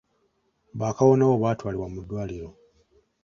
Bakaawonawo 0.79 1.33
baatwalibwa 1.43 1.87
mu 1.93 1.99
ddwaliro. 2.03 2.49